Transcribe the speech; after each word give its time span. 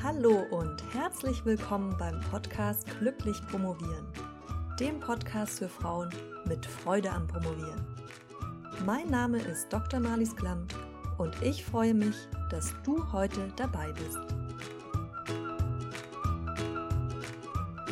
Hallo 0.00 0.44
und 0.52 0.80
herzlich 0.94 1.44
willkommen 1.44 1.96
beim 1.98 2.20
Podcast 2.30 2.86
Glücklich 3.00 3.36
Promovieren, 3.48 4.06
dem 4.78 5.00
Podcast 5.00 5.58
für 5.58 5.68
Frauen 5.68 6.14
mit 6.44 6.64
Freude 6.64 7.10
am 7.10 7.26
Promovieren. 7.26 7.84
Mein 8.86 9.08
Name 9.08 9.38
ist 9.38 9.72
Dr. 9.72 9.98
Marlies 9.98 10.36
Klamt 10.36 10.72
und 11.18 11.42
ich 11.42 11.64
freue 11.64 11.94
mich, 11.94 12.14
dass 12.48 12.72
du 12.84 13.12
heute 13.12 13.52
dabei 13.56 13.92
bist. 13.92 14.18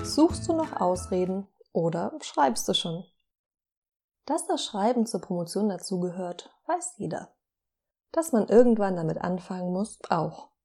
Suchst 0.04 0.46
du 0.46 0.56
noch 0.56 0.80
Ausreden 0.80 1.48
oder 1.72 2.12
schreibst 2.20 2.68
du 2.68 2.74
schon? 2.74 3.04
Dass 4.26 4.46
das 4.46 4.64
Schreiben 4.64 5.06
zur 5.06 5.20
Promotion 5.20 5.68
dazugehört, 5.68 6.54
weiß 6.66 6.98
jeder. 6.98 7.34
Dass 8.12 8.30
man 8.30 8.46
irgendwann 8.46 8.94
damit 8.94 9.18
anfangen 9.18 9.72
muss, 9.72 9.98
auch. 10.08 10.55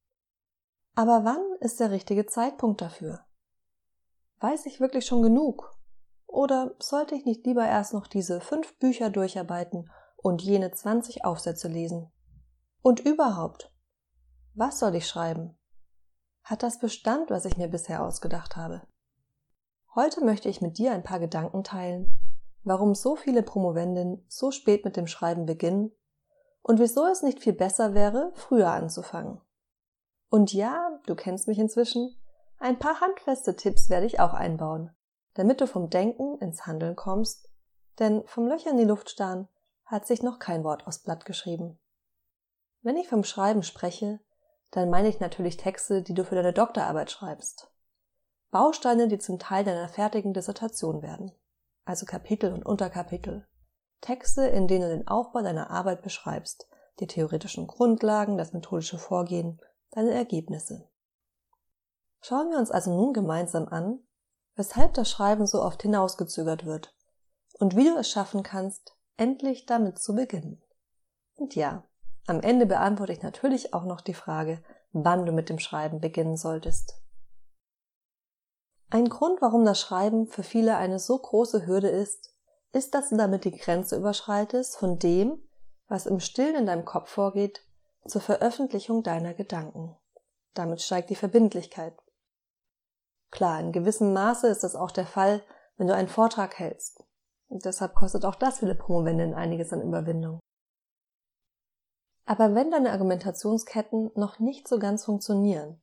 Aber 0.94 1.23
wann 1.23 1.44
ist 1.59 1.80
der 1.80 1.91
richtige 1.91 2.26
Zeitpunkt 2.26 2.81
dafür? 2.81 3.26
Weiß 4.40 4.66
ich 4.66 4.80
wirklich 4.80 5.05
schon 5.05 5.22
genug? 5.22 5.77
Oder 6.27 6.76
sollte 6.80 7.16
ich 7.16 7.26
nicht 7.26 7.45
lieber 7.45 7.66
erst 7.66 7.94
noch 7.94 8.08
diese 8.08 8.41
fünf 8.41 8.77
Bücher 8.80 9.09
durcharbeiten 9.09 9.90
und 10.17 10.41
jene 10.41 10.72
20 10.72 11.23
Aufsätze 11.23 11.67
lesen? 11.67 12.12
Und 12.81 13.00
überhaupt, 13.00 13.72
was 14.54 14.80
soll 14.80 14.95
ich 14.95 15.08
schreiben? 15.08 15.58
Hat 16.44 16.64
das 16.64 16.80
Bestand, 16.80 17.30
was 17.30 17.45
ich 17.45 17.58
mir 17.58 17.67
bisher 17.67 18.03
ausgedacht 18.03 18.55
habe? 18.55 18.81
Heute 19.94 20.23
möchte 20.23 20.50
ich 20.50 20.62
mit 20.62 20.78
dir 20.78 20.92
ein 20.92 21.03
paar 21.03 21.20
Gedanken 21.20 21.64
teilen, 21.64 22.17
warum 22.64 22.95
so 22.95 23.16
viele 23.16 23.44
Promovendinnen 23.44 24.26
so 24.28 24.52
spät 24.52 24.86
mit 24.86 24.98
dem 24.98 25.08
Schreiben 25.08 25.45
beginnen 25.45 25.92
und 26.62 26.80
wieso 26.80 27.05
es 27.05 27.22
nicht 27.22 27.39
viel 27.39 27.53
besser 27.53 27.94
wäre, 27.94 28.31
früher 28.36 28.72
anzufangen. 28.72 29.42
Und 30.31 30.53
ja, 30.53 30.98
du 31.08 31.13
kennst 31.13 31.49
mich 31.49 31.59
inzwischen, 31.59 32.16
ein 32.58 32.80
paar 32.80 33.02
handfeste 33.02 33.58
Tipps 33.58 33.89
werde 33.89 34.06
ich 34.06 34.22
auch 34.22 34.33
einbauen, 34.33 34.95
damit 35.33 35.59
du 35.59 35.67
vom 35.67 35.89
Denken 35.89 36.38
ins 36.38 36.66
Handeln 36.66 36.95
kommst, 36.95 37.50
denn 38.00 38.23
vom 38.28 38.47
Löcher 38.47 38.72
in 38.72 38.78
die 38.78 38.86
Luft 38.86 39.09
starren 39.09 39.50
hat 39.86 40.08
sich 40.08 40.23
noch 40.23 40.39
kein 40.39 40.64
Wort 40.64 40.88
aufs 40.88 41.03
Blatt 41.03 41.25
geschrieben. 41.25 41.81
Wenn 42.81 42.95
ich 42.95 43.09
vom 43.09 43.25
Schreiben 43.25 43.61
spreche, 43.61 44.22
dann 44.72 44.89
meine 44.89 45.09
ich 45.09 45.19
natürlich 45.19 45.58
Texte, 45.58 46.02
die 46.02 46.14
du 46.14 46.23
für 46.23 46.36
deine 46.36 46.53
Doktorarbeit 46.53 47.11
schreibst. 47.11 47.69
Bausteine, 48.52 49.09
die 49.09 49.19
zum 49.19 49.38
Teil 49.38 49.66
deiner 49.66 49.89
fertigen 49.89 50.31
Dissertation 50.31 51.02
werden, 51.02 51.34
also 51.84 52.06
Kapitel 52.06 52.53
und 52.53 52.66
Unterkapitel. 52.66 53.50
Texte, 54.00 54.44
in 54.47 54.69
denen 54.69 54.84
du 54.84 54.97
den 54.97 55.08
Aufbau 55.09 55.41
deiner 55.41 55.72
Arbeit 55.72 56.03
beschreibst, 56.03 56.69
die 57.02 57.08
theoretischen 57.08 57.67
Grundlagen, 57.67 58.38
das 58.38 58.53
methodische 58.53 58.97
Vorgehen 58.97 59.59
deine 59.92 60.11
Ergebnisse. 60.11 60.89
Schauen 62.22 62.50
wir 62.50 62.58
uns 62.58 62.72
also 62.72 62.92
nun 62.95 63.14
gemeinsam 63.14 63.67
an, 63.67 64.00
weshalb 64.56 64.94
das 64.94 65.09
Schreiben 65.09 65.47
so 65.47 65.61
oft 65.61 65.81
hinausgezögert 65.81 66.66
wird 66.66 66.95
und 67.59 67.75
wie 67.75 67.86
du 67.86 67.97
es 67.97 68.09
schaffen 68.09 68.44
kannst, 68.44 68.95
endlich 69.17 69.66
damit 69.66 70.00
zu 70.00 70.16
beginnen. 70.16 70.62
Und 71.36 71.56
ja, 71.56 71.84
am 72.28 72.42
Ende 72.42 72.66
beantworte 72.66 73.14
ich 73.14 73.23
natürlich 73.23 73.73
auch 73.73 73.86
noch 73.86 74.02
die 74.02 74.14
Frage, 74.14 74.64
wann 74.92 75.25
du 75.25 75.31
mit 75.31 75.50
dem 75.50 75.59
Schreiben 75.59 76.00
beginnen 76.00 76.38
solltest. 76.38 77.02
Ein 78.89 79.09
Grund, 79.09 79.42
warum 79.42 79.66
das 79.66 79.80
Schreiben 79.80 80.28
für 80.28 80.44
viele 80.44 80.75
eine 80.75 81.00
so 81.00 81.17
große 81.17 81.66
Hürde 81.66 81.89
ist, 81.89 82.36
ist, 82.73 82.94
dass 82.94 83.09
du 83.09 83.17
damit 83.17 83.45
die 83.45 83.58
Grenze 83.58 83.97
überschreitest 83.97 84.78
von 84.78 85.00
dem, 85.00 85.42
was 85.88 86.06
im 86.06 86.19
Stillen 86.19 86.56
in 86.56 86.66
deinem 86.66 86.86
Kopf 86.86 87.09
vorgeht, 87.09 87.66
zur 88.05 88.21
Veröffentlichung 88.21 89.03
deiner 89.03 89.33
Gedanken. 89.33 89.95
Damit 90.53 90.81
steigt 90.81 91.09
die 91.09 91.16
Verbindlichkeit. 91.16 91.95
Klar, 93.30 93.59
in 93.59 93.71
gewissem 93.71 94.13
Maße 94.13 94.47
ist 94.47 94.63
das 94.63 94.75
auch 94.75 94.91
der 94.91 95.05
Fall, 95.05 95.44
wenn 95.77 95.88
du 95.88 95.95
einen 95.95 96.09
Vortrag 96.09 96.59
hältst. 96.59 97.03
Und 97.47 97.66
deshalb 97.66 97.95
kostet 97.95 98.25
auch 98.25 98.35
das 98.35 98.59
viele 98.59 98.75
Promovenden 98.75 99.34
einiges 99.34 99.72
an 99.72 99.81
Überwindung. 99.81 100.40
Aber 102.25 102.53
wenn 102.56 102.72
deine 102.72 102.91
Argumentationsketten 102.91 104.11
noch 104.16 104.40
nicht 104.40 104.67
so 104.67 104.79
ganz 104.79 105.06
funktionieren, 105.06 105.81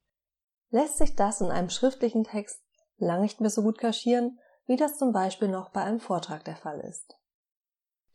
lässt 0.70 0.98
sich 0.98 1.16
das 1.16 1.40
in 1.40 1.50
einem 1.50 1.70
schriftlichen 1.70 2.24
Text 2.24 2.62
lang 2.96 3.22
nicht 3.22 3.40
mehr 3.40 3.50
so 3.50 3.62
gut 3.62 3.78
kaschieren, 3.78 4.38
wie 4.66 4.76
das 4.76 4.98
zum 4.98 5.12
Beispiel 5.12 5.48
noch 5.48 5.70
bei 5.70 5.82
einem 5.82 6.00
Vortrag 6.00 6.44
der 6.44 6.56
Fall 6.56 6.80
ist. 6.80 7.16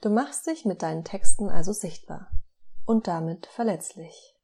Du 0.02 0.10
machst 0.10 0.48
dich 0.48 0.66
mit 0.66 0.82
deinen 0.82 1.04
Texten 1.04 1.50
also 1.50 1.74
sichtbar 1.74 2.33
und 2.86 3.08
damit 3.08 3.46
verletzlich. 3.48 4.38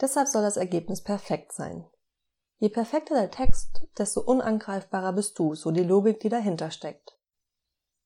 Deshalb 0.00 0.28
soll 0.28 0.42
das 0.42 0.56
Ergebnis 0.56 1.02
perfekt 1.02 1.52
sein. 1.52 1.86
Je 2.58 2.68
perfekter 2.68 3.14
der 3.14 3.30
Text, 3.30 3.86
desto 3.98 4.20
unangreifbarer 4.20 5.12
bist 5.12 5.38
du, 5.38 5.54
so 5.54 5.70
die 5.70 5.84
Logik, 5.84 6.20
die 6.20 6.28
dahinter 6.28 6.70
steckt. 6.70 7.18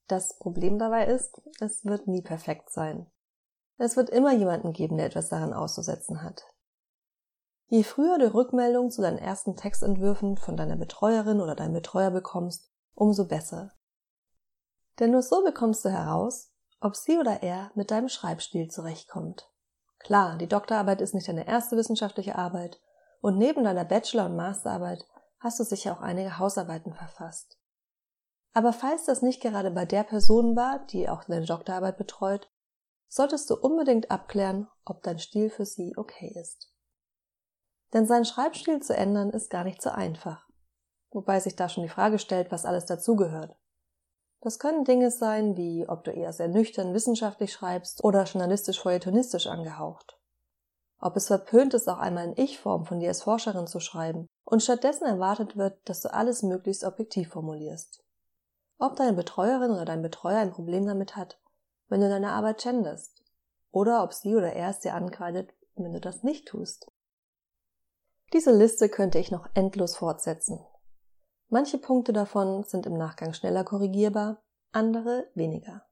Das 0.08 0.38
Problem 0.38 0.78
dabei 0.78 1.06
ist, 1.06 1.42
es 1.60 1.84
wird 1.84 2.06
nie 2.06 2.22
perfekt 2.22 2.70
sein. 2.70 3.10
Es 3.78 3.96
wird 3.96 4.08
immer 4.10 4.32
jemanden 4.32 4.72
geben, 4.72 4.96
der 4.96 5.06
etwas 5.06 5.28
daran 5.28 5.52
auszusetzen 5.52 6.22
hat. 6.22 6.44
Je 7.68 7.82
früher 7.82 8.18
du 8.18 8.32
Rückmeldung 8.32 8.90
zu 8.90 9.02
deinen 9.02 9.18
ersten 9.18 9.56
Textentwürfen 9.56 10.36
von 10.36 10.56
deiner 10.56 10.76
Betreuerin 10.76 11.40
oder 11.40 11.56
deinem 11.56 11.74
Betreuer 11.74 12.10
bekommst, 12.10 12.70
umso 12.94 13.26
besser. 13.26 13.72
Denn 14.98 15.10
nur 15.10 15.22
so 15.22 15.44
bekommst 15.44 15.84
du 15.84 15.90
heraus, 15.90 16.52
ob 16.80 16.96
sie 16.96 17.18
oder 17.18 17.42
er 17.42 17.70
mit 17.74 17.90
deinem 17.90 18.08
Schreibstil 18.08 18.68
zurechtkommt. 18.68 19.50
Klar, 19.98 20.36
die 20.38 20.48
Doktorarbeit 20.48 21.00
ist 21.00 21.14
nicht 21.14 21.28
deine 21.28 21.46
erste 21.46 21.76
wissenschaftliche 21.76 22.36
Arbeit 22.36 22.80
und 23.20 23.38
neben 23.38 23.64
deiner 23.64 23.84
Bachelor- 23.84 24.26
und 24.26 24.36
Masterarbeit 24.36 25.04
hast 25.40 25.58
du 25.58 25.64
sicher 25.64 25.92
auch 25.92 26.00
einige 26.00 26.38
Hausarbeiten 26.38 26.94
verfasst. 26.94 27.58
Aber 28.52 28.72
falls 28.72 29.04
das 29.04 29.22
nicht 29.22 29.42
gerade 29.42 29.70
bei 29.70 29.84
der 29.84 30.02
Person 30.02 30.56
war, 30.56 30.86
die 30.86 31.08
auch 31.08 31.24
deine 31.24 31.44
Doktorarbeit 31.44 31.98
betreut, 31.98 32.48
solltest 33.08 33.50
du 33.50 33.54
unbedingt 33.54 34.10
abklären, 34.10 34.68
ob 34.84 35.02
dein 35.02 35.18
Stil 35.18 35.50
für 35.50 35.66
sie 35.66 35.94
okay 35.96 36.32
ist. 36.40 36.72
Denn 37.92 38.06
seinen 38.06 38.24
Schreibstil 38.24 38.80
zu 38.80 38.96
ändern 38.96 39.30
ist 39.30 39.50
gar 39.50 39.64
nicht 39.64 39.82
so 39.82 39.90
einfach. 39.90 40.48
Wobei 41.10 41.40
sich 41.40 41.56
da 41.56 41.68
schon 41.68 41.82
die 41.82 41.88
Frage 41.88 42.18
stellt, 42.18 42.50
was 42.50 42.64
alles 42.64 42.86
dazugehört. 42.86 43.56
Das 44.46 44.60
können 44.60 44.84
Dinge 44.84 45.10
sein, 45.10 45.56
wie 45.56 45.88
ob 45.88 46.04
du 46.04 46.12
eher 46.12 46.32
sehr 46.32 46.46
nüchtern 46.46 46.94
wissenschaftlich 46.94 47.52
schreibst 47.52 48.04
oder 48.04 48.22
journalistisch 48.22 48.80
feuilletonistisch 48.80 49.48
angehaucht. 49.48 50.20
Ob 51.00 51.16
es 51.16 51.26
verpönt 51.26 51.74
ist, 51.74 51.88
auch 51.88 51.98
einmal 51.98 52.26
in 52.26 52.36
Ich-Form 52.36 52.86
von 52.86 53.00
dir 53.00 53.08
als 53.08 53.22
Forscherin 53.22 53.66
zu 53.66 53.80
schreiben 53.80 54.28
und 54.44 54.62
stattdessen 54.62 55.04
erwartet 55.04 55.56
wird, 55.56 55.76
dass 55.88 56.00
du 56.00 56.14
alles 56.14 56.44
möglichst 56.44 56.84
objektiv 56.84 57.30
formulierst. 57.30 58.04
Ob 58.78 58.94
deine 58.94 59.14
Betreuerin 59.14 59.72
oder 59.72 59.84
dein 59.84 60.02
Betreuer 60.02 60.38
ein 60.38 60.52
Problem 60.52 60.86
damit 60.86 61.16
hat, 61.16 61.40
wenn 61.88 62.00
du 62.00 62.08
deine 62.08 62.30
Arbeit 62.30 62.62
genderst. 62.62 63.24
Oder 63.72 64.04
ob 64.04 64.14
sie 64.14 64.36
oder 64.36 64.52
er 64.52 64.70
es 64.70 64.78
dir 64.78 64.94
ankreidet, 64.94 65.54
wenn 65.74 65.92
du 65.92 66.00
das 66.00 66.22
nicht 66.22 66.46
tust. 66.46 66.86
Diese 68.32 68.56
Liste 68.56 68.88
könnte 68.88 69.18
ich 69.18 69.32
noch 69.32 69.48
endlos 69.54 69.96
fortsetzen. 69.96 70.64
Manche 71.48 71.78
Punkte 71.78 72.12
davon 72.12 72.64
sind 72.64 72.86
im 72.86 72.94
Nachgang 72.94 73.32
schneller 73.32 73.62
korrigierbar, 73.62 74.42
andere 74.72 75.30
weniger. 75.34 75.86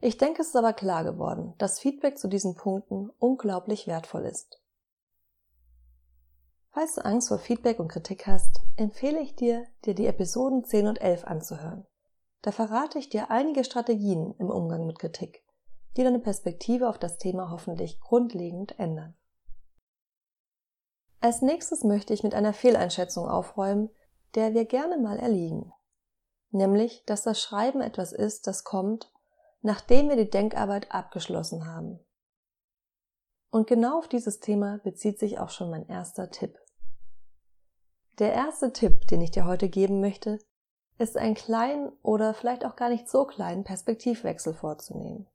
Ich 0.00 0.16
denke, 0.16 0.40
es 0.40 0.48
ist 0.48 0.56
aber 0.56 0.72
klar 0.72 1.04
geworden, 1.04 1.54
dass 1.58 1.78
Feedback 1.78 2.18
zu 2.18 2.26
diesen 2.26 2.54
Punkten 2.54 3.10
unglaublich 3.18 3.86
wertvoll 3.86 4.24
ist. 4.24 4.62
Falls 6.70 6.94
du 6.94 7.04
Angst 7.04 7.28
vor 7.28 7.38
Feedback 7.38 7.78
und 7.78 7.88
Kritik 7.88 8.26
hast, 8.26 8.60
empfehle 8.76 9.20
ich 9.20 9.34
dir, 9.34 9.66
dir 9.84 9.94
die 9.94 10.06
Episoden 10.06 10.64
10 10.64 10.86
und 10.86 11.00
11 11.02 11.24
anzuhören. 11.24 11.86
Da 12.42 12.52
verrate 12.52 12.98
ich 12.98 13.10
dir 13.10 13.30
einige 13.30 13.64
Strategien 13.64 14.34
im 14.38 14.48
Umgang 14.48 14.86
mit 14.86 14.98
Kritik, 14.98 15.44
die 15.96 16.04
deine 16.04 16.20
Perspektive 16.20 16.88
auf 16.88 16.96
das 16.96 17.18
Thema 17.18 17.50
hoffentlich 17.50 18.00
grundlegend 18.00 18.78
ändern. 18.78 19.14
Als 21.20 21.42
nächstes 21.42 21.84
möchte 21.84 22.14
ich 22.14 22.22
mit 22.22 22.34
einer 22.34 22.54
Fehleinschätzung 22.54 23.28
aufräumen, 23.28 23.90
der 24.34 24.54
wir 24.54 24.64
gerne 24.64 24.98
mal 24.98 25.18
erliegen. 25.18 25.72
Nämlich, 26.50 27.04
dass 27.04 27.22
das 27.22 27.40
Schreiben 27.40 27.80
etwas 27.80 28.12
ist, 28.12 28.46
das 28.46 28.64
kommt, 28.64 29.12
nachdem 29.62 30.08
wir 30.08 30.16
die 30.16 30.30
Denkarbeit 30.30 30.92
abgeschlossen 30.92 31.66
haben. 31.66 32.00
Und 33.50 33.66
genau 33.66 33.98
auf 33.98 34.08
dieses 34.08 34.40
Thema 34.40 34.78
bezieht 34.78 35.18
sich 35.18 35.38
auch 35.38 35.50
schon 35.50 35.70
mein 35.70 35.88
erster 35.88 36.30
Tipp. 36.30 36.58
Der 38.18 38.32
erste 38.32 38.72
Tipp, 38.72 39.06
den 39.08 39.20
ich 39.20 39.30
dir 39.30 39.44
heute 39.44 39.68
geben 39.68 40.00
möchte, 40.00 40.38
ist 40.98 41.16
einen 41.16 41.34
kleinen 41.34 41.90
oder 42.02 42.34
vielleicht 42.34 42.64
auch 42.64 42.76
gar 42.76 42.90
nicht 42.90 43.08
so 43.08 43.24
kleinen 43.24 43.64
Perspektivwechsel 43.64 44.54
vorzunehmen. 44.54 45.26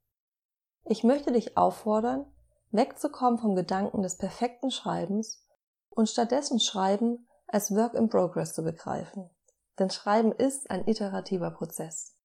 Ich 0.86 1.04
möchte 1.04 1.32
dich 1.32 1.58
auffordern, 1.58 2.26
wegzukommen 2.72 3.40
vom 3.40 3.56
Gedanken 3.56 4.04
des 4.04 4.18
perfekten 4.18 4.70
Schreibens 4.70 5.44
und 5.90 6.10
stattdessen 6.10 6.60
Schreiben 6.60 7.28
als 7.48 7.72
Work 7.76 7.94
in 7.94 8.10
Progress 8.10 8.54
zu 8.54 8.64
begreifen. 8.64 9.30
Denn 9.80 9.90
Schreiben 9.90 10.32
ist 10.32 10.70
ein 10.70 10.88
iterativer 10.88 11.52
Prozess. 11.52 12.16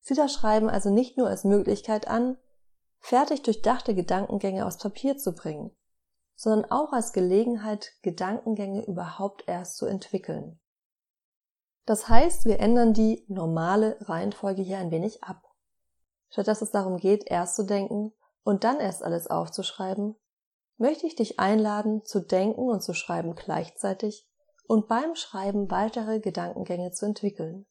Sieh 0.00 0.14
das 0.14 0.32
Schreiben 0.32 0.68
also 0.68 0.90
nicht 0.90 1.16
nur 1.16 1.28
als 1.28 1.44
Möglichkeit 1.44 2.08
an, 2.08 2.36
fertig 2.98 3.42
durchdachte 3.42 3.94
Gedankengänge 3.94 4.66
aufs 4.66 4.78
Papier 4.78 5.16
zu 5.16 5.32
bringen, 5.32 5.76
sondern 6.34 6.70
auch 6.70 6.92
als 6.92 7.12
Gelegenheit, 7.12 7.92
Gedankengänge 8.02 8.84
überhaupt 8.84 9.44
erst 9.46 9.78
zu 9.78 9.86
entwickeln. 9.86 10.60
Das 11.86 12.08
heißt, 12.08 12.46
wir 12.46 12.58
ändern 12.58 12.92
die 12.92 13.24
normale 13.28 13.96
Reihenfolge 14.00 14.62
hier 14.62 14.78
ein 14.78 14.90
wenig 14.90 15.22
ab. 15.22 15.42
Statt 16.30 16.48
dass 16.48 16.62
es 16.62 16.72
darum 16.72 16.98
geht, 16.98 17.24
erst 17.28 17.54
zu 17.54 17.64
denken 17.64 18.12
und 18.42 18.64
dann 18.64 18.80
erst 18.80 19.02
alles 19.02 19.28
aufzuschreiben, 19.28 20.16
möchte 20.78 21.06
ich 21.06 21.14
dich 21.16 21.38
einladen, 21.38 22.04
zu 22.04 22.20
denken 22.20 22.68
und 22.68 22.82
zu 22.82 22.94
schreiben 22.94 23.34
gleichzeitig 23.34 24.26
und 24.66 24.88
beim 24.88 25.14
Schreiben 25.14 25.70
weitere 25.70 26.20
Gedankengänge 26.20 26.92
zu 26.92 27.06
entwickeln. 27.06 27.66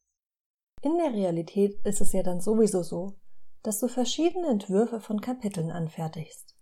In 0.81 0.97
der 0.97 1.13
Realität 1.13 1.79
ist 1.83 2.01
es 2.01 2.13
ja 2.13 2.23
dann 2.23 2.41
sowieso 2.41 2.83
so, 2.83 3.17
dass 3.63 3.79
du 3.79 3.87
verschiedene 3.87 4.47
Entwürfe 4.47 4.99
von 4.99 5.19
Kapiteln 5.19 5.71
anfertigst. 5.71 6.55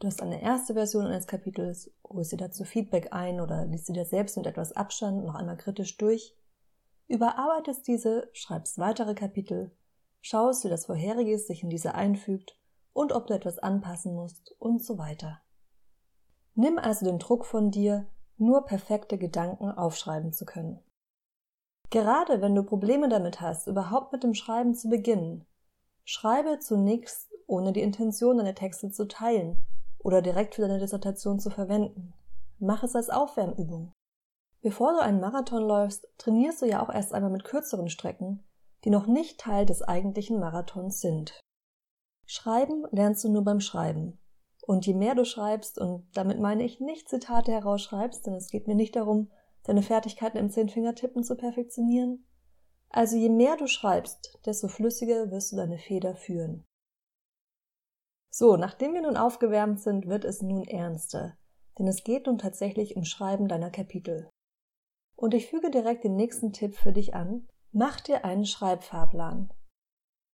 Du 0.00 0.06
hast 0.06 0.20
eine 0.20 0.42
erste 0.42 0.74
Version 0.74 1.06
eines 1.06 1.26
Kapitels, 1.26 1.90
holst 2.06 2.32
dir 2.32 2.36
dazu 2.36 2.64
Feedback 2.64 3.12
ein 3.12 3.40
oder 3.40 3.64
liest 3.64 3.88
dir 3.88 4.04
selbst 4.04 4.36
mit 4.36 4.46
etwas 4.46 4.72
Abstand 4.72 5.24
noch 5.24 5.34
einmal 5.34 5.56
kritisch 5.56 5.96
durch, 5.96 6.36
überarbeitest 7.08 7.86
diese, 7.86 8.28
schreibst 8.32 8.78
weitere 8.78 9.14
Kapitel, 9.14 9.74
schaust, 10.20 10.64
wie 10.64 10.68
das 10.68 10.86
vorherige 10.86 11.38
sich 11.38 11.62
in 11.62 11.70
diese 11.70 11.94
einfügt 11.94 12.58
und 12.92 13.12
ob 13.12 13.26
du 13.26 13.34
etwas 13.34 13.58
anpassen 13.58 14.14
musst 14.14 14.54
und 14.58 14.84
so 14.84 14.98
weiter. 14.98 15.43
Nimm 16.54 16.78
also 16.78 17.04
den 17.04 17.18
Druck 17.18 17.44
von 17.46 17.70
dir, 17.70 18.06
nur 18.36 18.64
perfekte 18.64 19.18
Gedanken 19.18 19.70
aufschreiben 19.70 20.32
zu 20.32 20.44
können. 20.44 20.80
Gerade 21.90 22.40
wenn 22.40 22.54
du 22.54 22.62
Probleme 22.62 23.08
damit 23.08 23.40
hast, 23.40 23.66
überhaupt 23.66 24.12
mit 24.12 24.22
dem 24.22 24.34
Schreiben 24.34 24.74
zu 24.74 24.88
beginnen, 24.88 25.44
schreibe 26.04 26.58
zunächst, 26.58 27.30
ohne 27.46 27.72
die 27.72 27.82
Intention, 27.82 28.38
deine 28.38 28.54
Texte 28.54 28.90
zu 28.90 29.06
teilen 29.06 29.64
oder 29.98 30.22
direkt 30.22 30.54
für 30.54 30.62
deine 30.62 30.78
Dissertation 30.78 31.38
zu 31.38 31.50
verwenden. 31.50 32.12
Mach 32.58 32.82
es 32.82 32.94
als 32.94 33.10
Aufwärmübung. 33.10 33.92
Bevor 34.62 34.92
du 34.92 35.00
einen 35.00 35.20
Marathon 35.20 35.62
läufst, 35.62 36.08
trainierst 36.18 36.62
du 36.62 36.66
ja 36.66 36.82
auch 36.82 36.88
erst 36.92 37.12
einmal 37.12 37.30
mit 37.30 37.44
kürzeren 37.44 37.90
Strecken, 37.90 38.42
die 38.84 38.90
noch 38.90 39.06
nicht 39.06 39.38
Teil 39.38 39.66
des 39.66 39.82
eigentlichen 39.82 40.40
Marathons 40.40 41.00
sind. 41.00 41.38
Schreiben 42.26 42.86
lernst 42.90 43.24
du 43.24 43.28
nur 43.28 43.44
beim 43.44 43.60
Schreiben. 43.60 44.18
Und 44.66 44.86
je 44.86 44.94
mehr 44.94 45.14
du 45.14 45.26
schreibst, 45.26 45.78
und 45.78 46.06
damit 46.14 46.40
meine 46.40 46.64
ich 46.64 46.80
nicht 46.80 47.08
Zitate 47.08 47.52
herausschreibst, 47.52 48.26
denn 48.26 48.34
es 48.34 48.48
geht 48.48 48.66
mir 48.66 48.74
nicht 48.74 48.96
darum, 48.96 49.30
deine 49.64 49.82
Fertigkeiten 49.82 50.38
im 50.38 50.50
Zehnfingertippen 50.50 51.22
zu 51.22 51.36
perfektionieren. 51.36 52.26
Also 52.88 53.16
je 53.16 53.28
mehr 53.28 53.56
du 53.56 53.66
schreibst, 53.66 54.38
desto 54.46 54.68
flüssiger 54.68 55.30
wirst 55.30 55.52
du 55.52 55.56
deine 55.56 55.78
Feder 55.78 56.14
führen. 56.14 56.64
So, 58.30 58.56
nachdem 58.56 58.94
wir 58.94 59.02
nun 59.02 59.16
aufgewärmt 59.16 59.80
sind, 59.80 60.06
wird 60.06 60.24
es 60.24 60.40
nun 60.40 60.64
ernster, 60.64 61.36
denn 61.78 61.86
es 61.86 62.02
geht 62.02 62.26
nun 62.26 62.38
tatsächlich 62.38 62.96
um 62.96 63.04
Schreiben 63.04 63.48
deiner 63.48 63.70
Kapitel. 63.70 64.30
Und 65.14 65.34
ich 65.34 65.48
füge 65.48 65.70
direkt 65.70 66.04
den 66.04 66.16
nächsten 66.16 66.52
Tipp 66.52 66.74
für 66.74 66.92
dich 66.92 67.14
an. 67.14 67.48
Mach 67.70 68.00
dir 68.00 68.24
einen 68.24 68.46
Schreibfahrplan. 68.46 69.52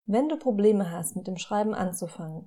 Wenn 0.05 0.29
du 0.29 0.37
Probleme 0.37 0.91
hast, 0.91 1.15
mit 1.15 1.27
dem 1.27 1.37
Schreiben 1.37 1.73
anzufangen, 1.73 2.45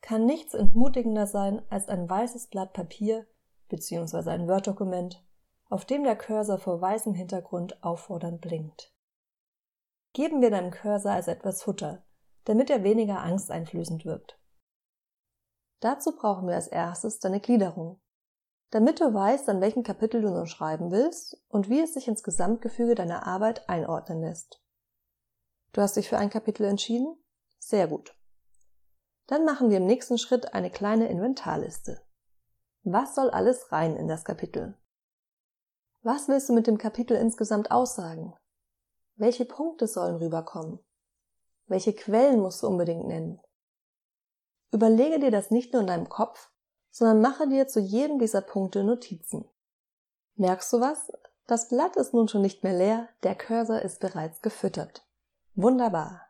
kann 0.00 0.26
nichts 0.26 0.54
entmutigender 0.54 1.26
sein 1.26 1.62
als 1.70 1.88
ein 1.88 2.08
weißes 2.08 2.48
Blatt 2.48 2.72
Papier 2.72 3.26
bzw. 3.68 4.30
ein 4.30 4.48
Word-Dokument, 4.48 5.24
auf 5.68 5.84
dem 5.84 6.04
der 6.04 6.16
Cursor 6.16 6.58
vor 6.58 6.80
weißem 6.80 7.14
Hintergrund 7.14 7.82
auffordernd 7.82 8.40
blinkt. 8.40 8.94
Geben 10.12 10.40
wir 10.40 10.50
deinem 10.50 10.70
Cursor 10.70 11.12
also 11.12 11.30
etwas 11.30 11.62
Futter, 11.62 12.04
damit 12.44 12.70
er 12.70 12.84
weniger 12.84 13.20
angsteinflößend 13.20 14.04
wirkt. 14.04 14.40
Dazu 15.80 16.16
brauchen 16.16 16.48
wir 16.48 16.54
als 16.54 16.68
erstes 16.68 17.18
deine 17.18 17.40
Gliederung, 17.40 18.00
damit 18.70 19.00
du 19.00 19.12
weißt, 19.12 19.48
an 19.48 19.60
welchem 19.60 19.82
Kapitel 19.82 20.22
du 20.22 20.30
nun 20.30 20.46
schreiben 20.46 20.90
willst 20.90 21.44
und 21.48 21.68
wie 21.68 21.80
es 21.80 21.94
sich 21.94 22.08
ins 22.08 22.22
Gesamtgefüge 22.22 22.94
deiner 22.94 23.26
Arbeit 23.26 23.68
einordnen 23.68 24.20
lässt. 24.20 24.62
Du 25.72 25.82
hast 25.82 25.96
dich 25.96 26.08
für 26.08 26.18
ein 26.18 26.30
Kapitel 26.30 26.64
entschieden? 26.64 27.16
Sehr 27.58 27.86
gut. 27.86 28.15
Dann 29.26 29.44
machen 29.44 29.70
wir 29.70 29.78
im 29.78 29.86
nächsten 29.86 30.18
Schritt 30.18 30.54
eine 30.54 30.70
kleine 30.70 31.08
Inventarliste. 31.08 32.00
Was 32.84 33.14
soll 33.14 33.30
alles 33.30 33.72
rein 33.72 33.96
in 33.96 34.06
das 34.06 34.24
Kapitel? 34.24 34.76
Was 36.02 36.28
willst 36.28 36.48
du 36.48 36.52
mit 36.52 36.68
dem 36.68 36.78
Kapitel 36.78 37.16
insgesamt 37.16 37.72
aussagen? 37.72 38.34
Welche 39.16 39.44
Punkte 39.44 39.88
sollen 39.88 40.16
rüberkommen? 40.16 40.78
Welche 41.66 41.92
Quellen 41.92 42.40
musst 42.40 42.62
du 42.62 42.68
unbedingt 42.68 43.08
nennen? 43.08 43.40
Überlege 44.70 45.18
dir 45.18 45.30
das 45.32 45.50
nicht 45.50 45.72
nur 45.72 45.80
in 45.82 45.88
deinem 45.88 46.08
Kopf, 46.08 46.50
sondern 46.90 47.20
mache 47.20 47.48
dir 47.48 47.66
zu 47.66 47.80
jedem 47.80 48.18
dieser 48.18 48.40
Punkte 48.40 48.84
Notizen. 48.84 49.48
Merkst 50.36 50.72
du 50.72 50.80
was? 50.80 51.10
Das 51.46 51.68
Blatt 51.68 51.96
ist 51.96 52.14
nun 52.14 52.28
schon 52.28 52.42
nicht 52.42 52.62
mehr 52.62 52.76
leer, 52.76 53.08
der 53.22 53.34
Cursor 53.34 53.80
ist 53.82 54.00
bereits 54.00 54.42
gefüttert. 54.42 55.06
Wunderbar. 55.54 56.25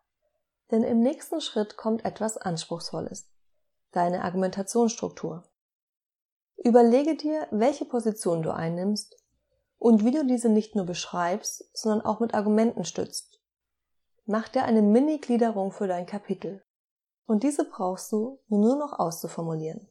Denn 0.71 0.83
im 0.83 1.01
nächsten 1.01 1.41
Schritt 1.41 1.77
kommt 1.77 2.05
etwas 2.05 2.37
Anspruchsvolles. 2.37 3.31
Deine 3.93 4.25
Argumentationsstruktur. 4.25 5.45
Überlege 6.57 7.17
dir, 7.17 7.47
welche 7.51 7.85
Position 7.85 8.43
du 8.43 8.53
einnimmst 8.53 9.17
und 9.79 10.05
wie 10.05 10.11
du 10.11 10.25
diese 10.27 10.49
nicht 10.49 10.75
nur 10.75 10.87
beschreibst, 10.87 11.71
sondern 11.77 12.05
auch 12.05 12.21
mit 12.21 12.35
Argumenten 12.35 12.85
stützt. 12.85 13.41
Mach 14.25 14.49
dir 14.49 14.65
eine 14.65 14.83
Mini-Gliederung 14.83 15.71
für 15.71 15.87
dein 15.87 16.07
Kapitel. 16.07 16.65
Und 17.27 17.43
diese 17.43 17.65
brauchst 17.65 18.11
du, 18.11 18.41
nur 18.49 18.77
noch 18.77 18.99
auszuformulieren. 18.99 19.89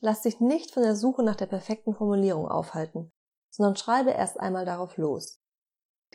Lass 0.00 0.22
dich 0.22 0.40
nicht 0.40 0.72
von 0.72 0.82
der 0.82 0.96
Suche 0.96 1.22
nach 1.22 1.36
der 1.36 1.46
perfekten 1.46 1.94
Formulierung 1.94 2.48
aufhalten, 2.48 3.12
sondern 3.50 3.76
schreibe 3.76 4.10
erst 4.10 4.38
einmal 4.38 4.64
darauf 4.64 4.96
los. 4.96 5.40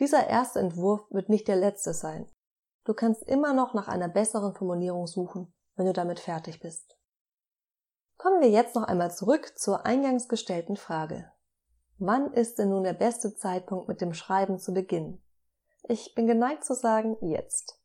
Dieser 0.00 0.26
erste 0.26 0.58
Entwurf 0.58 1.02
wird 1.10 1.28
nicht 1.28 1.46
der 1.46 1.56
letzte 1.56 1.92
sein. 1.92 2.28
Du 2.84 2.92
kannst 2.92 3.22
immer 3.22 3.54
noch 3.54 3.72
nach 3.72 3.88
einer 3.88 4.08
besseren 4.08 4.54
Formulierung 4.54 5.06
suchen, 5.06 5.52
wenn 5.76 5.86
du 5.86 5.92
damit 5.92 6.20
fertig 6.20 6.60
bist. 6.60 6.96
Kommen 8.16 8.40
wir 8.40 8.50
jetzt 8.50 8.74
noch 8.74 8.84
einmal 8.84 9.10
zurück 9.10 9.58
zur 9.58 9.86
eingangs 9.86 10.28
gestellten 10.28 10.76
Frage. 10.76 11.30
Wann 11.98 12.32
ist 12.32 12.58
denn 12.58 12.68
nun 12.68 12.84
der 12.84 12.92
beste 12.92 13.34
Zeitpunkt 13.34 13.88
mit 13.88 14.00
dem 14.00 14.12
Schreiben 14.12 14.58
zu 14.58 14.74
beginnen? 14.74 15.22
Ich 15.84 16.14
bin 16.14 16.26
geneigt 16.26 16.64
zu 16.64 16.74
sagen, 16.74 17.16
jetzt. 17.20 17.80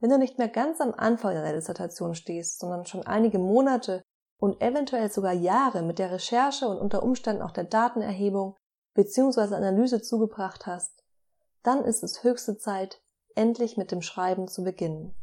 Wenn 0.00 0.10
du 0.10 0.18
nicht 0.18 0.38
mehr 0.38 0.48
ganz 0.48 0.80
am 0.80 0.94
Anfang 0.94 1.34
deiner 1.34 1.52
Dissertation 1.52 2.14
stehst, 2.14 2.58
sondern 2.58 2.86
schon 2.86 3.06
einige 3.06 3.38
Monate 3.38 4.02
und 4.38 4.60
eventuell 4.62 5.10
sogar 5.10 5.32
Jahre 5.32 5.82
mit 5.82 5.98
der 5.98 6.10
Recherche 6.10 6.66
und 6.66 6.78
unter 6.78 7.02
Umständen 7.02 7.42
auch 7.42 7.50
der 7.50 7.64
Datenerhebung 7.64 8.56
bzw. 8.94 9.54
Analyse 9.54 10.00
zugebracht 10.00 10.66
hast, 10.66 11.04
dann 11.62 11.84
ist 11.84 12.02
es 12.02 12.24
höchste 12.24 12.56
Zeit, 12.56 13.02
endlich 13.40 13.78
mit 13.78 13.90
dem 13.90 14.02
Schreiben 14.02 14.48
zu 14.48 14.62
beginnen. 14.62 15.14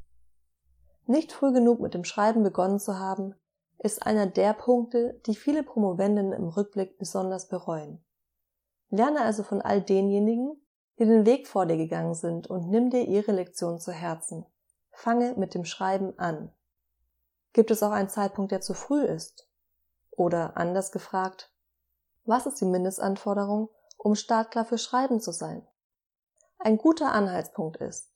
Nicht 1.05 1.31
früh 1.31 1.53
genug 1.53 1.79
mit 1.79 1.93
dem 1.93 2.03
Schreiben 2.03 2.41
begonnen 2.41 2.79
zu 2.79 2.97
haben, 2.97 3.35
ist 3.77 4.07
einer 4.07 4.25
der 4.25 4.53
Punkte, 4.53 5.21
die 5.27 5.35
viele 5.35 5.61
Promovenden 5.61 6.33
im 6.33 6.47
Rückblick 6.47 6.97
besonders 6.97 7.47
bereuen. 7.47 8.03
Lerne 8.89 9.21
also 9.21 9.43
von 9.43 9.61
all 9.61 9.83
denjenigen, 9.83 10.59
die 10.97 11.05
den 11.05 11.27
Weg 11.27 11.47
vor 11.47 11.67
dir 11.67 11.77
gegangen 11.77 12.15
sind 12.15 12.47
und 12.47 12.71
nimm 12.71 12.89
dir 12.89 13.05
ihre 13.05 13.33
Lektion 13.33 13.79
zu 13.79 13.91
Herzen. 13.91 14.47
Fange 14.89 15.35
mit 15.37 15.53
dem 15.53 15.63
Schreiben 15.63 16.17
an. 16.17 16.51
Gibt 17.53 17.69
es 17.69 17.83
auch 17.83 17.91
einen 17.91 18.09
Zeitpunkt, 18.09 18.51
der 18.51 18.61
zu 18.61 18.73
früh 18.73 19.03
ist? 19.03 19.47
Oder 20.09 20.57
anders 20.57 20.91
gefragt, 20.91 21.53
was 22.25 22.47
ist 22.47 22.59
die 22.61 22.65
Mindestanforderung, 22.65 23.69
um 23.95 24.15
startklar 24.15 24.65
für 24.65 24.79
Schreiben 24.79 25.21
zu 25.21 25.31
sein? 25.31 25.67
Ein 26.67 26.77
guter 26.77 27.13
Anhaltspunkt 27.13 27.77
ist, 27.77 28.11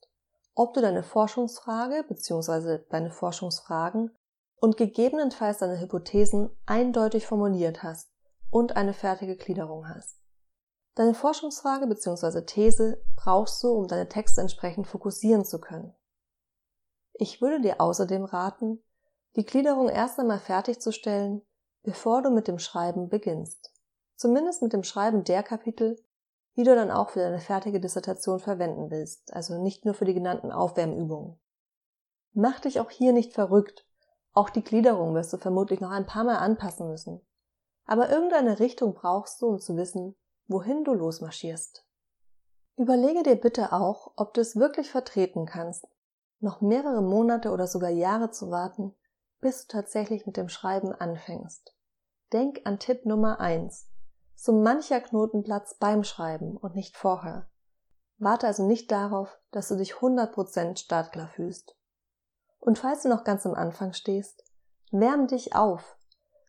ob 0.54 0.74
du 0.74 0.82
deine 0.82 1.02
Forschungsfrage 1.02 2.04
bzw. 2.06 2.80
deine 2.90 3.10
Forschungsfragen 3.10 4.14
und 4.56 4.76
gegebenenfalls 4.76 5.56
deine 5.56 5.80
Hypothesen 5.80 6.50
eindeutig 6.66 7.26
formuliert 7.26 7.82
hast 7.82 8.12
und 8.50 8.76
eine 8.76 8.92
fertige 8.92 9.36
Gliederung 9.36 9.88
hast. 9.88 10.18
Deine 10.96 11.14
Forschungsfrage 11.14 11.86
bzw. 11.86 12.42
These 12.42 13.02
brauchst 13.16 13.62
du, 13.62 13.72
um 13.72 13.88
deine 13.88 14.10
Texte 14.10 14.42
entsprechend 14.42 14.86
fokussieren 14.86 15.46
zu 15.46 15.58
können. 15.58 15.94
Ich 17.14 17.40
würde 17.40 17.62
dir 17.62 17.80
außerdem 17.80 18.26
raten, 18.26 18.84
die 19.34 19.46
Gliederung 19.46 19.88
erst 19.88 20.20
einmal 20.20 20.40
fertigzustellen, 20.40 21.40
bevor 21.84 22.20
du 22.20 22.28
mit 22.28 22.48
dem 22.48 22.58
Schreiben 22.58 23.08
beginnst. 23.08 23.72
Zumindest 24.14 24.60
mit 24.60 24.74
dem 24.74 24.82
Schreiben 24.82 25.24
der 25.24 25.42
Kapitel, 25.42 25.96
die 26.56 26.64
du 26.64 26.74
dann 26.74 26.90
auch 26.90 27.10
für 27.10 27.20
deine 27.20 27.38
fertige 27.38 27.80
Dissertation 27.80 28.40
verwenden 28.40 28.90
willst, 28.90 29.32
also 29.32 29.60
nicht 29.62 29.84
nur 29.84 29.94
für 29.94 30.04
die 30.04 30.14
genannten 30.14 30.52
Aufwärmübungen. 30.52 31.38
Mach 32.32 32.60
dich 32.60 32.80
auch 32.80 32.90
hier 32.90 33.12
nicht 33.12 33.32
verrückt. 33.32 33.86
Auch 34.32 34.50
die 34.50 34.64
Gliederung 34.64 35.14
wirst 35.14 35.32
du 35.32 35.36
vermutlich 35.36 35.80
noch 35.80 35.90
ein 35.90 36.06
paar 36.06 36.24
Mal 36.24 36.36
anpassen 36.36 36.88
müssen. 36.88 37.20
Aber 37.84 38.10
irgendeine 38.10 38.58
Richtung 38.58 38.94
brauchst 38.94 39.42
du, 39.42 39.48
um 39.48 39.58
zu 39.58 39.76
wissen, 39.76 40.14
wohin 40.46 40.84
du 40.84 40.94
losmarschierst. 40.94 41.84
Überlege 42.76 43.22
dir 43.22 43.36
bitte 43.36 43.72
auch, 43.72 44.12
ob 44.16 44.32
du 44.32 44.40
es 44.40 44.56
wirklich 44.56 44.90
vertreten 44.90 45.44
kannst, 45.44 45.86
noch 46.40 46.60
mehrere 46.60 47.02
Monate 47.02 47.50
oder 47.50 47.66
sogar 47.66 47.90
Jahre 47.90 48.30
zu 48.30 48.50
warten, 48.50 48.94
bis 49.40 49.66
du 49.66 49.76
tatsächlich 49.76 50.26
mit 50.26 50.36
dem 50.36 50.48
Schreiben 50.48 50.92
anfängst. 50.92 51.74
denk 52.32 52.62
an 52.64 52.78
Tipp 52.78 53.04
Nummer 53.04 53.40
1. 53.40 53.91
So 54.34 54.52
mancher 54.52 55.00
Knotenplatz 55.00 55.76
beim 55.78 56.04
Schreiben 56.04 56.56
und 56.56 56.74
nicht 56.74 56.96
vorher. 56.96 57.48
Warte 58.18 58.46
also 58.46 58.66
nicht 58.66 58.90
darauf, 58.92 59.38
dass 59.50 59.68
du 59.68 59.76
dich 59.76 59.94
100% 59.94 60.78
startklar 60.78 61.28
fühlst. 61.28 61.76
Und 62.60 62.78
falls 62.78 63.02
du 63.02 63.08
noch 63.08 63.24
ganz 63.24 63.44
am 63.46 63.54
Anfang 63.54 63.92
stehst, 63.92 64.44
wärm 64.92 65.26
dich 65.26 65.56
auf. 65.56 65.96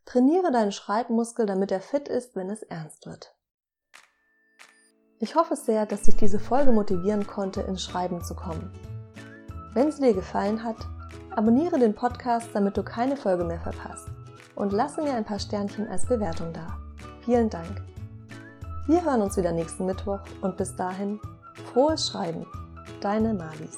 Trainiere 0.05 0.51
deinen 0.51 0.71
Schreibmuskel, 0.71 1.45
damit 1.45 1.71
er 1.71 1.81
fit 1.81 2.07
ist, 2.07 2.35
wenn 2.35 2.49
es 2.49 2.61
ernst 2.61 3.05
wird. 3.05 3.35
Ich 5.19 5.35
hoffe 5.35 5.55
sehr, 5.55 5.85
dass 5.85 6.03
dich 6.03 6.17
diese 6.17 6.39
Folge 6.39 6.71
motivieren 6.71 7.25
konnte, 7.25 7.61
ins 7.61 7.81
Schreiben 7.81 8.23
zu 8.23 8.35
kommen. 8.35 8.71
Wenn 9.73 9.91
sie 9.91 10.01
dir 10.01 10.13
gefallen 10.13 10.63
hat, 10.63 10.77
abonniere 11.31 11.79
den 11.79 11.95
Podcast, 11.95 12.49
damit 12.53 12.77
du 12.77 12.83
keine 12.83 13.17
Folge 13.17 13.45
mehr 13.45 13.61
verpasst. 13.61 14.09
Und 14.55 14.73
lasse 14.73 15.01
mir 15.01 15.13
ein 15.13 15.25
paar 15.25 15.39
Sternchen 15.39 15.87
als 15.87 16.05
Bewertung 16.05 16.53
da. 16.53 16.82
Vielen 17.25 17.49
Dank. 17.49 17.81
Wir 18.85 19.03
hören 19.03 19.21
uns 19.21 19.37
wieder 19.37 19.53
nächsten 19.53 19.85
Mittwoch 19.85 20.19
und 20.41 20.57
bis 20.57 20.75
dahin 20.75 21.21
frohes 21.71 22.09
Schreiben. 22.09 22.45
Deine 22.99 23.33
Malis. 23.33 23.77